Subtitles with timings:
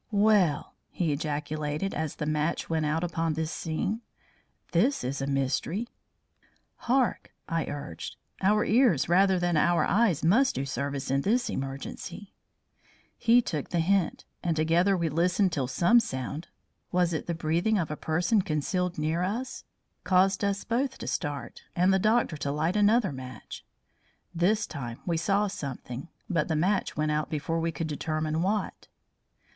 [0.09, 4.01] "Well!" he ejaculated, as the match went out upon this scene.
[4.71, 5.89] "This is a mystery."
[6.77, 12.33] "Hark!" I urged; "our ears rather than our eyes must do service in this emergency."
[13.15, 16.47] He took the hint, and together we listened till some sound
[16.91, 19.65] was it the breathing of a person concealed near us?
[20.03, 23.63] caused us both to start and the doctor to light another match.
[24.33, 28.87] This time we saw something, but the match went out before we could determine what.